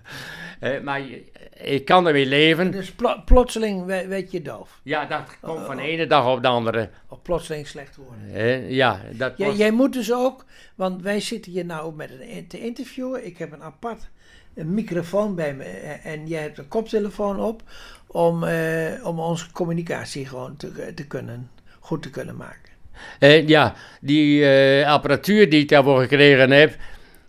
Eh, 0.59 0.81
maar 0.81 1.01
je- 1.01 1.23
ik 1.63 1.85
kan 1.85 2.07
ermee 2.07 2.25
leven. 2.25 2.71
Dus 2.71 2.91
plo- 2.91 3.21
plotseling 3.25 3.85
we- 3.85 4.07
werd 4.07 4.31
je 4.31 4.41
doof. 4.41 4.79
Ja, 4.83 5.05
dat 5.05 5.37
komt 5.41 5.65
van 5.65 5.75
de 5.75 5.81
ene 5.81 6.07
dag 6.07 6.27
op 6.27 6.41
de 6.41 6.47
andere. 6.47 6.89
Of 7.07 7.21
plotseling 7.21 7.67
slecht 7.67 7.95
horen. 7.95 8.33
Eh, 8.33 8.69
ja, 8.71 9.01
dat 9.11 9.33
Jij, 9.37 9.47
was- 9.47 9.57
jij 9.57 9.71
moet 9.71 9.93
dus 9.93 10.13
ook, 10.13 10.45
want 10.75 11.01
wij 11.01 11.19
zitten 11.19 11.51
hier 11.51 11.65
nou 11.65 11.95
met 11.95 12.11
een, 12.21 12.47
te 12.47 12.59
interviewen. 12.59 13.25
Ik 13.25 13.37
heb 13.37 13.51
een 13.51 13.63
apart 13.63 14.09
een 14.59 14.73
microfoon 14.73 15.35
bij 15.35 15.53
me 15.53 15.63
eh, 15.63 16.11
en 16.11 16.27
jij 16.27 16.41
hebt 16.41 16.57
een 16.57 16.67
koptelefoon 16.67 17.39
op 17.39 17.63
om, 18.11 18.43
eh, 18.43 19.05
om 19.05 19.19
onze 19.19 19.51
communicatie 19.51 20.25
gewoon 20.25 20.57
te, 20.57 20.93
te 20.95 21.07
kunnen, 21.07 21.49
goed 21.79 22.01
te 22.01 22.09
kunnen 22.09 22.35
maken. 22.35 22.71
Eh, 23.19 23.47
ja, 23.47 23.75
die 24.01 24.47
apparatuur 24.85 25.49
die 25.49 25.61
ik 25.61 25.69
daarvoor 25.69 26.01
gekregen 26.01 26.51
heb, 26.51 26.75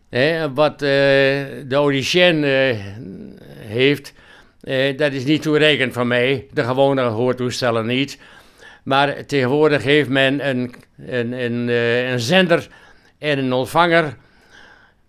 hè, 0.08 0.52
wat 0.52 0.78
de 0.78 1.66
audicien 1.70 2.44
eh, 2.44 2.76
heeft, 3.56 4.12
dat 4.96 5.12
is 5.12 5.24
niet 5.24 5.42
toereikend 5.42 5.92
van 5.92 6.06
mij. 6.08 6.46
De 6.52 6.64
gewone 6.64 7.02
hoortoestellen 7.02 7.86
niet. 7.86 8.18
Maar 8.82 9.26
tegenwoordig 9.26 9.82
heeft 9.82 10.08
men 10.08 10.48
een, 10.48 10.74
een, 11.06 11.32
een, 11.32 11.68
een 12.12 12.20
zender 12.20 12.68
en 13.18 13.38
een 13.38 13.52
ontvanger 13.52 14.16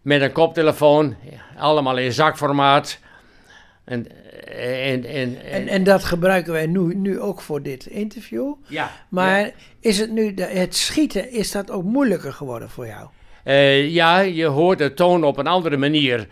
met 0.01 0.21
een 0.21 0.31
koptelefoon, 0.31 1.15
allemaal 1.57 1.97
in 1.97 2.13
zakformaat. 2.13 2.99
En, 3.83 4.07
en, 4.57 5.05
en, 5.05 5.41
En, 5.51 5.67
en 5.67 5.83
dat 5.83 6.03
gebruiken 6.03 6.53
wij 6.53 6.67
nu, 6.67 6.95
nu 6.95 7.19
ook 7.19 7.41
voor 7.41 7.61
dit 7.61 7.85
interview. 7.85 8.53
ja, 8.67 8.91
Maar 9.09 9.51
is 9.79 9.99
het 9.99 10.11
nu, 10.11 10.33
het 10.35 10.75
schieten, 10.75 11.31
is 11.31 11.51
dat 11.51 11.71
ook 11.71 11.83
moeilijker 11.83 12.33
geworden 12.33 12.69
voor 12.69 12.87
jou? 12.87 13.07
Eh, 13.43 13.89
ja, 13.89 14.19
je 14.19 14.45
hoort 14.45 14.77
de 14.77 14.93
toon 14.93 15.23
op 15.23 15.37
een 15.37 15.47
andere 15.47 15.77
manier. 15.77 16.27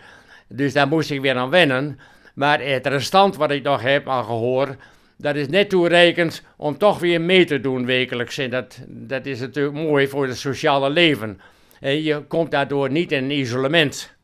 Dus 0.48 0.72
daar 0.72 0.88
moest 0.88 1.10
ik 1.10 1.20
weer 1.20 1.36
aan 1.36 1.50
wennen. 1.50 1.98
Maar 2.34 2.60
het 2.60 2.86
restant 2.86 3.36
wat 3.36 3.50
ik 3.50 3.62
nog 3.62 3.82
heb 3.82 4.08
aan 4.08 4.24
gehoor, 4.24 4.76
dat 5.16 5.34
is 5.34 5.48
net 5.48 5.68
toereikend 5.68 6.42
om 6.56 6.78
toch 6.78 6.98
weer 6.98 7.20
mee 7.20 7.44
te 7.44 7.60
doen 7.60 7.86
wekelijks. 7.86 8.38
En 8.38 8.50
dat, 8.50 8.78
dat 8.86 9.26
is 9.26 9.40
natuurlijk 9.40 9.76
mooi 9.76 10.08
voor 10.08 10.26
het 10.26 10.38
sociale 10.38 10.90
leven. 10.90 11.40
En 11.80 12.02
je 12.02 12.24
komt 12.26 12.50
daardoor 12.50 12.90
niet 12.90 13.12
in 13.12 13.30
isolement. 13.30 14.14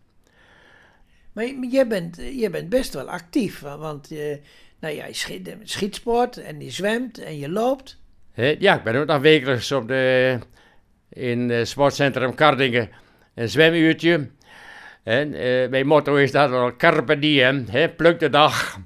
Maar 1.33 1.45
je- 1.45 1.69
jij 1.71 1.87
bent, 1.87 2.19
jij 2.33 2.51
bent 2.51 2.69
best 2.69 2.95
wel 2.95 3.09
actief, 3.11 3.61
wa- 3.61 3.79
want 3.79 4.11
eh, 4.11 4.37
nou 4.81 4.95
ja, 4.95 5.07
je 5.07 5.15
schiet, 5.15 5.57
schietsport 5.63 6.37
en 6.37 6.61
je 6.61 6.71
zwemt 6.71 7.19
en 7.19 7.39
je 7.39 7.49
loopt. 7.49 8.01
Hè, 8.33 8.57
ja, 8.59 8.77
ik 8.77 8.83
ben 8.83 8.95
ook 8.97 9.07
nog 9.07 9.21
wekelijks 9.21 9.73
op 9.73 9.89
de, 9.89 10.39
in 11.09 11.51
het 11.51 11.69
sportcentrum 11.69 12.35
Kardingen 12.35 12.91
een 13.35 13.49
zwemuurtje. 13.49 14.29
En, 15.03 15.35
eh, 15.35 15.69
mijn 15.69 15.87
motto 15.87 16.15
is 16.17 16.33
dat 16.33 16.51
wel 16.51 16.77
carpe 16.77 17.19
diem, 17.19 17.67
hè, 17.71 17.89
pluk 17.89 18.21
de 18.21 18.29
dag. 18.31 18.79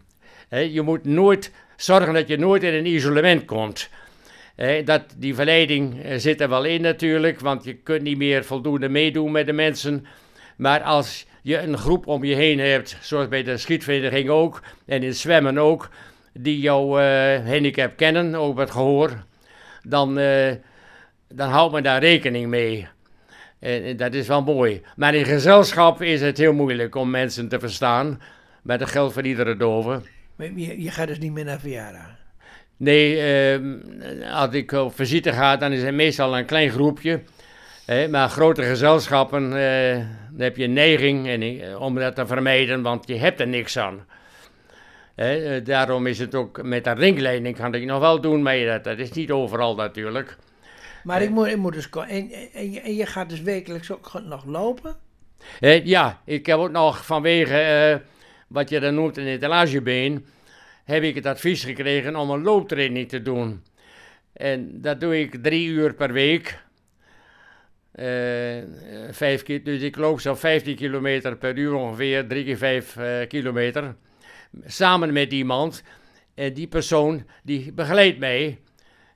Je 0.49 0.83
moet 0.83 1.05
nooit 1.05 1.53
zorgen 1.77 2.15
dat 2.15 2.29
je 2.29 2.37
nooit 2.37 2.63
in 2.63 2.75
een 2.75 2.87
isolement 2.87 3.45
komt. 3.45 3.89
Dat, 4.85 5.03
die 5.17 5.35
verleiding 5.35 6.03
eh, 6.03 6.19
zit 6.19 6.41
er 6.41 6.49
wel 6.49 6.65
in 6.65 6.81
natuurlijk, 6.81 7.41
want 7.41 7.65
je 7.65 7.75
kunt 7.75 8.03
niet 8.03 8.17
meer 8.17 8.45
voldoende 8.45 8.89
meedoen 8.89 9.33
met 9.33 9.47
de 9.47 9.53
mensen. 9.53 10.07
Maar 10.57 10.83
als 10.83 11.27
je 11.43 11.59
een 11.59 11.79
groep 11.79 12.07
om 12.07 12.25
je 12.25 12.35
heen 12.35 12.59
hebt, 12.59 12.97
zoals 13.01 13.29
bij 13.29 13.43
de 13.43 13.57
schietvereniging 13.57 14.29
ook, 14.29 14.63
en 14.87 15.03
in 15.03 15.15
zwemmen 15.15 15.59
ook, 15.59 15.91
die 16.33 16.61
jouw 16.61 16.99
eh, 16.99 17.47
handicap 17.47 17.97
kennen, 17.97 18.35
ook 18.35 18.59
het 18.59 18.71
gehoor, 18.71 19.25
dan, 19.83 20.19
eh, 20.19 20.53
dan 21.29 21.49
houdt 21.49 21.73
men 21.73 21.83
daar 21.83 22.01
rekening 22.01 22.47
mee. 22.47 22.89
En, 23.59 23.97
dat 23.97 24.15
is 24.15 24.27
wel 24.27 24.43
mooi. 24.43 24.83
Maar 24.97 25.15
in 25.15 25.25
gezelschap 25.25 26.03
is 26.03 26.21
het 26.21 26.39
heel 26.39 26.53
moeilijk 26.53 26.95
om 26.95 27.11
mensen 27.11 27.49
te 27.49 27.59
verstaan. 27.59 28.21
Maar 28.63 28.79
dat 28.79 28.91
geldt 28.91 29.13
voor 29.13 29.25
iedere 29.27 29.57
dove. 29.57 30.03
Je, 30.37 30.83
je 30.83 30.91
gaat 30.91 31.09
dus 31.09 31.19
niet 31.19 31.33
meer 31.33 31.45
naar 31.45 31.61
verjaardag. 31.61 32.20
Nee, 32.81 33.21
ehm, 33.21 33.79
als 34.33 34.55
ik 34.55 34.73
op 34.73 34.95
visite 34.95 35.33
ga, 35.33 35.57
dan 35.57 35.73
is 35.73 35.83
het 35.83 35.95
meestal 35.95 36.39
een 36.39 36.45
klein 36.45 36.71
groepje. 36.71 37.21
Hè, 37.87 38.09
maar 38.09 38.29
grote 38.29 38.63
gezelschappen, 38.63 39.45
eh, 39.45 39.95
dan 40.31 40.41
heb 40.41 40.57
je 40.57 40.65
een 40.65 40.73
neiging 40.73 41.29
en, 41.29 41.43
eh, 41.43 41.81
om 41.81 41.95
dat 41.95 42.15
te 42.15 42.27
vermijden, 42.27 42.83
want 42.83 43.07
je 43.07 43.17
hebt 43.17 43.41
er 43.41 43.49
niks 43.49 43.79
aan. 43.79 44.07
Hè, 45.15 45.57
eh, 45.57 45.65
daarom 45.65 46.07
is 46.07 46.19
het 46.19 46.35
ook 46.35 46.63
met 46.63 46.85
de 46.85 46.93
ringleiding 46.93 47.57
kan 47.57 47.75
ik 47.75 47.85
nog 47.85 48.01
wel 48.01 48.21
doen, 48.21 48.43
maar 48.43 48.65
dat, 48.65 48.85
dat 48.85 48.99
is 48.99 49.11
niet 49.11 49.31
overal 49.31 49.75
natuurlijk. 49.75 50.37
Maar 51.05 51.23
ik 51.23 51.31
moet, 51.31 51.47
ik 51.47 51.57
moet 51.57 51.73
dus. 51.73 51.89
En, 51.89 52.31
en, 52.53 52.73
je, 52.73 52.81
en 52.81 52.95
je 52.95 53.07
gaat 53.07 53.29
dus 53.29 53.43
wekelijks 53.43 53.93
ook 53.93 54.21
nog 54.25 54.45
lopen? 54.45 54.97
Ja, 55.85 56.21
ik 56.25 56.47
heb 56.47 56.59
ook 56.59 56.71
nog 56.71 57.07
vanwege 57.07 57.59
eh, 57.59 57.97
wat 58.47 58.69
je 58.69 58.81
dan 58.81 58.95
noemt 58.95 59.17
een 59.17 59.27
etalagebeen, 59.27 60.27
heb 60.91 61.03
ik 61.03 61.15
het 61.15 61.27
advies 61.27 61.65
gekregen 61.65 62.17
om 62.17 62.31
een 62.31 62.43
looptraining 62.43 63.09
te 63.09 63.23
doen. 63.23 63.63
En 64.33 64.81
dat 64.81 65.01
doe 65.01 65.21
ik 65.21 65.43
drie 65.43 65.69
uur 65.69 65.95
per 65.95 66.13
week. 66.13 66.59
Eh, 67.93 68.63
vijf, 69.11 69.43
dus 69.43 69.83
ik 69.83 69.97
loop 69.97 70.21
zo'n 70.21 70.37
15 70.37 70.77
kilometer 70.77 71.37
per 71.37 71.57
uur 71.57 71.75
ongeveer, 71.75 72.27
drie 72.27 72.45
keer 72.45 72.57
vijf 72.57 72.97
eh, 72.97 73.29
kilometer. 73.29 73.95
Samen 74.65 75.13
met 75.13 75.33
iemand. 75.33 75.83
En 76.35 76.53
die 76.53 76.69
persoon 76.69 77.27
die 77.43 77.73
begeleidt 77.73 78.19
mij. 78.19 78.59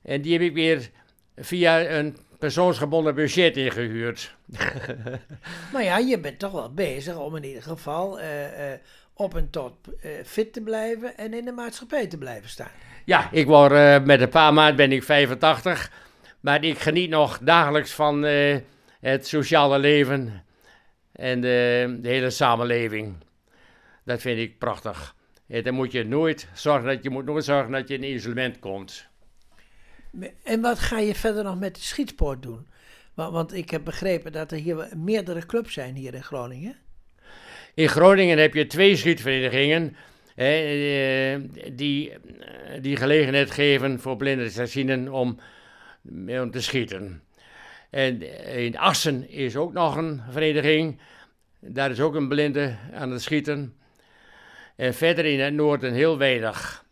En 0.03 0.23
die 0.23 0.33
heb 0.33 0.43
ik 0.43 0.55
weer 0.55 0.91
via 1.37 1.91
een 1.91 2.17
persoonsgebonden 2.39 3.15
budget 3.15 3.57
ingehuurd. 3.57 4.35
Maar 5.73 5.85
ja, 5.85 5.99
je 5.99 6.21
bent 6.21 6.39
toch 6.39 6.53
wel 6.53 6.75
bezig 6.75 7.17
om 7.17 7.37
in 7.37 7.45
ieder 7.45 7.63
geval 7.63 8.21
eh, 8.21 8.73
op 9.15 9.35
en 9.35 9.51
tot 9.51 9.73
eh, 10.01 10.11
fit 10.25 10.53
te 10.53 10.61
blijven 10.61 11.17
en 11.17 11.35
in 11.35 11.45
de 11.45 11.53
maatschappij 11.53 12.07
te 12.07 12.19
blijven 12.19 12.51
staan. 12.51 12.71
Ja, 13.05 13.31
ik 13.33 13.47
word 13.47 13.73
eh, 13.73 14.03
met 14.03 14.21
een 14.21 14.29
paar 14.29 14.53
maanden 14.55 14.77
ben 14.77 14.93
ik 14.93 15.03
85. 15.03 15.91
Maar 16.41 16.65
ik 16.65 16.79
geniet 16.79 17.11
nog 17.11 17.39
dagelijks 17.39 17.93
van 17.93 18.25
eh, 18.25 18.59
het 19.01 19.27
sociale 19.27 19.79
leven 19.79 20.45
en 21.13 21.41
de, 21.41 21.99
de 22.01 22.09
hele 22.09 22.31
samenleving. 22.31 23.15
Dat 24.05 24.21
vind 24.21 24.39
ik 24.39 24.59
prachtig. 24.59 25.15
En 25.47 25.63
dan 25.63 25.75
moet 25.75 25.93
je 25.93 26.05
nooit 26.05 26.49
zorgen 26.55 26.87
dat 26.87 27.03
je 27.03 27.11
moet 27.11 27.25
nooit 27.25 27.45
zorgen 27.45 27.73
dat 27.73 27.89
je 27.89 27.95
in 27.95 28.15
isolement 28.15 28.59
komt. 28.59 29.07
En 30.43 30.61
wat 30.61 30.79
ga 30.79 30.99
je 30.99 31.15
verder 31.15 31.45
nog 31.45 31.59
met 31.59 31.75
de 31.75 31.81
schietsport 31.81 32.43
doen? 32.43 32.67
Want, 33.15 33.33
want 33.33 33.55
ik 33.55 33.71
heb 33.71 33.85
begrepen 33.85 34.33
dat 34.33 34.53
er 34.53 34.59
hier 34.59 34.89
meerdere 34.97 35.47
clubs 35.47 35.73
zijn 35.73 35.95
hier 35.95 36.15
in 36.15 36.23
Groningen. 36.23 36.77
In 37.75 37.89
Groningen 37.89 38.39
heb 38.39 38.55
je 38.55 38.67
twee 38.67 38.97
schietverenigingen 38.97 39.97
eh, 40.35 41.41
die, 41.73 42.13
eh, 42.13 42.19
die 42.83 42.97
gelegenheid 42.97 43.51
geven 43.51 44.01
voor 44.01 44.17
blinden 44.17 44.45
en 44.45 44.53
slechtzienden 44.53 45.09
om, 45.09 45.39
om 46.27 46.51
te 46.51 46.63
schieten. 46.63 47.23
En 47.91 48.23
in 48.57 48.79
Assen 48.79 49.31
is 49.31 49.57
ook 49.57 49.73
nog 49.73 49.97
een 49.97 50.23
vereniging. 50.31 51.01
Daar 51.61 51.91
is 51.91 52.01
ook 52.01 52.15
een 52.15 52.29
blinde 52.29 52.77
aan 52.93 53.11
het 53.11 53.23
schieten. 53.23 53.77
En 54.77 54.95
verder 54.95 55.25
in 55.25 55.41
het 55.41 55.55
noorden 55.55 55.93
heel 55.93 56.19
weinig. 56.19 56.85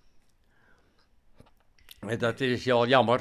En 2.00 2.18
dat 2.18 2.40
is 2.40 2.64
wel 2.64 2.86
jammer. 2.86 3.20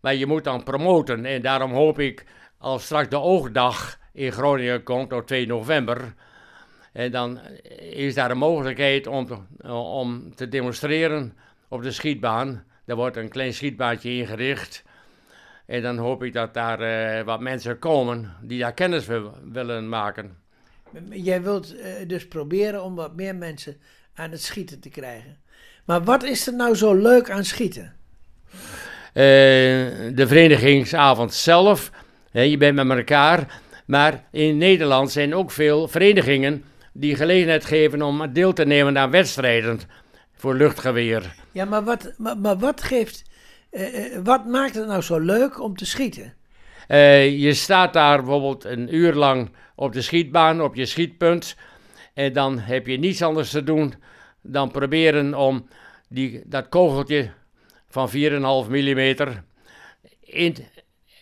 Maar 0.00 0.14
je 0.14 0.26
moet 0.26 0.44
dan 0.44 0.62
promoten. 0.62 1.24
En 1.24 1.42
daarom 1.42 1.72
hoop 1.72 1.98
ik, 1.98 2.24
als 2.58 2.84
straks 2.84 3.08
de 3.08 3.20
oogdag 3.20 3.98
in 4.12 4.32
Groningen 4.32 4.82
komt 4.82 5.12
op 5.12 5.26
2 5.26 5.46
november. 5.46 6.14
En 6.92 7.10
dan 7.10 7.40
is 7.92 8.14
daar 8.14 8.30
een 8.30 8.38
mogelijkheid 8.38 9.06
om 9.06 9.26
te, 9.26 9.68
om 9.72 10.34
te 10.34 10.48
demonstreren 10.48 11.32
op 11.68 11.82
de 11.82 11.90
schietbaan. 11.90 12.64
Er 12.84 12.96
wordt 12.96 13.16
een 13.16 13.28
klein 13.28 13.54
schietbaantje 13.54 14.10
ingericht. 14.10 14.82
En 15.66 15.82
dan 15.82 15.96
hoop 15.98 16.22
ik 16.22 16.32
dat 16.32 16.54
daar 16.54 16.80
eh, 16.80 17.24
wat 17.24 17.40
mensen 17.40 17.78
komen 17.78 18.32
die 18.42 18.58
daar 18.58 18.74
kennis 18.74 19.06
wil- 19.06 19.34
willen 19.52 19.88
maken. 19.88 20.36
Jij 21.10 21.42
wilt 21.42 21.76
eh, 21.76 21.92
dus 22.06 22.28
proberen 22.28 22.84
om 22.84 22.94
wat 22.94 23.16
meer 23.16 23.36
mensen 23.36 23.76
aan 24.14 24.30
het 24.30 24.42
schieten 24.42 24.80
te 24.80 24.88
krijgen. 24.88 25.36
Maar 25.84 26.04
wat 26.04 26.22
is 26.22 26.46
er 26.46 26.54
nou 26.54 26.74
zo 26.74 26.94
leuk 26.94 27.30
aan 27.30 27.44
schieten? 27.44 27.94
Eh, 29.12 29.24
de 30.14 30.24
verenigingsavond 30.26 31.34
zelf, 31.34 31.90
je 32.30 32.56
bent 32.56 32.84
met 32.84 32.98
elkaar. 32.98 33.60
Maar 33.86 34.24
in 34.30 34.56
Nederland 34.56 35.10
zijn 35.10 35.34
ook 35.34 35.50
veel 35.50 35.88
verenigingen 35.88 36.64
die 36.98 37.14
gelegenheid 37.16 37.64
geven 37.64 38.02
om 38.02 38.32
deel 38.32 38.52
te 38.52 38.64
nemen 38.64 38.98
aan 38.98 39.10
wedstrijden 39.10 39.80
voor 40.34 40.54
luchtgeweer. 40.54 41.34
Ja, 41.52 41.64
maar 41.64 41.84
wat, 41.84 42.12
maar, 42.16 42.38
maar 42.38 42.58
wat 42.58 42.82
geeft. 42.82 43.22
eh, 43.70 44.14
eh, 44.16 44.20
wat 44.24 44.46
maakt 44.46 44.74
het 44.74 44.86
nou 44.86 45.02
zo 45.02 45.18
leuk 45.18 45.60
om 45.62 45.76
te 45.76 45.86
schieten? 45.86 46.34
Eh, 46.86 47.38
je 47.38 47.54
staat 47.54 47.92
daar 47.92 48.16
bijvoorbeeld 48.18 48.64
een 48.64 48.94
uur 48.94 49.14
lang 49.14 49.50
op 49.74 49.92
de 49.92 50.02
schietbaan, 50.02 50.62
op 50.62 50.74
je 50.74 50.86
schietpunt. 50.86 51.56
En 52.14 52.32
dan 52.32 52.58
heb 52.58 52.86
je 52.86 52.98
niets 52.98 53.22
anders 53.22 53.50
te 53.50 53.62
doen 53.64 53.94
dan 54.42 54.70
proberen 54.70 55.34
om 55.34 55.68
die, 56.08 56.42
dat 56.46 56.68
kogeltje 56.68 57.30
van 57.88 58.08
4,5 58.10 58.14
mm 58.68 58.98
in, 60.20 60.56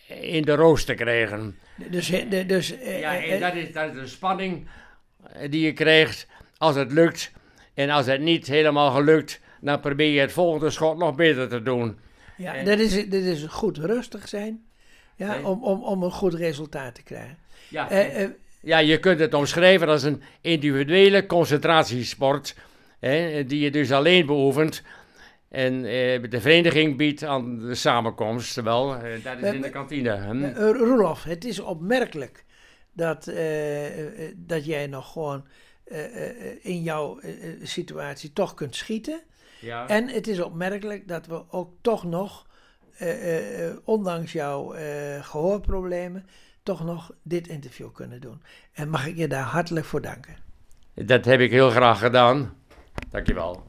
in 0.07 0.41
de 0.41 0.55
roos 0.55 0.83
te 0.85 0.93
krijgen. 0.93 1.55
Dus, 1.89 2.07
de- 2.29 2.45
dus, 2.45 2.73
Ja, 2.99 3.23
en 3.23 3.39
dat 3.39 3.53
is, 3.55 3.71
dat 3.73 3.93
is 3.93 3.99
de 4.01 4.07
spanning 4.07 4.67
die 5.49 5.61
je 5.65 5.73
krijgt 5.73 6.27
als 6.57 6.75
het 6.75 6.91
lukt. 6.91 7.31
En 7.73 7.89
als 7.89 8.05
het 8.05 8.21
niet 8.21 8.47
helemaal 8.47 8.91
gelukt, 8.91 9.39
dan 9.61 9.79
probeer 9.79 10.11
je 10.11 10.19
het 10.19 10.31
volgende 10.31 10.69
schot 10.69 10.97
nog 10.97 11.15
beter 11.15 11.47
te 11.49 11.61
doen. 11.63 11.97
ja, 12.37 12.53
en- 12.55 12.65
dat, 12.65 12.79
is, 12.79 12.93
dat 13.09 13.21
is 13.21 13.43
goed 13.49 13.77
rustig 13.77 14.27
zijn. 14.27 14.65
Ja, 15.15 15.41
om, 15.41 15.63
om, 15.63 15.83
om 15.83 16.03
een 16.03 16.11
goed 16.11 16.33
resultaat 16.33 16.95
te 16.95 17.03
krijgen. 17.03 17.37
Ja, 17.69 17.89
Eh, 17.89 18.23
eh, 18.23 18.29
Ja, 18.59 18.77
je 18.77 18.99
kunt 18.99 19.19
het 19.19 19.33
omschrijven 19.33 19.87
als 19.87 20.03
een 20.03 20.21
individuele 20.41 21.25
concentratiesport, 21.25 22.55
hè, 22.99 23.45
die 23.45 23.59
je 23.59 23.71
dus 23.71 23.91
alleen 23.91 24.25
beoefent. 24.25 24.81
En 25.49 25.73
eh, 25.85 26.21
de 26.29 26.41
vereniging 26.41 26.97
biedt 26.97 27.23
aan 27.23 27.59
de 27.59 27.75
samenkomst 27.75 28.55
wel, 28.55 28.95
eh, 28.95 29.23
dat 29.23 29.37
is 29.41 29.53
in 29.53 29.61
de 29.61 29.69
kantine. 29.69 30.09
hè. 30.15 30.51
Eh, 30.51 30.77
Roelof, 30.79 31.23
het 31.23 31.45
is 31.45 31.59
opmerkelijk 31.59 32.43
dat, 32.97 33.27
eh, 33.27 33.87
eh, 33.87 34.25
eh, 34.25 34.33
dat 34.37 34.65
jij 34.65 34.87
nog 34.87 35.11
gewoon 35.11 35.45
in 36.61 36.81
jouw 36.81 37.19
situatie 37.63 38.33
toch 38.33 38.53
kunt 38.53 38.75
schieten. 38.75 39.21
ja. 39.59 39.87
En 39.87 40.07
het 40.07 40.27
is 40.27 40.39
opmerkelijk 40.39 41.07
dat 41.07 41.25
we 41.25 41.51
ook 41.51 41.73
toch 41.81 42.03
nog, 42.03 42.45
ondanks 43.83 44.31
jouw 44.31 44.73
eh, 44.73 45.23
gehoorproblemen, 45.23 46.25
toch 46.63 46.83
nog 46.83 47.11
dit 47.23 47.47
interview 47.47 47.91
kunnen 47.91 48.21
doen. 48.21 48.41
En 48.73 48.89
mag 48.89 49.07
ik 49.07 49.17
je 49.17 49.27
daar 49.27 49.43
hartelijk 49.43 49.85
voor 49.85 50.01
danken. 50.01 50.35
Dat 50.93 51.25
heb 51.25 51.39
ik 51.39 51.51
heel 51.51 51.69
graag 51.69 51.99
gedaan. 51.99 52.57
Dankjewel. 53.09 53.66